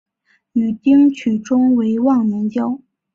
[0.53, 2.81] 与丁取忠为忘年交。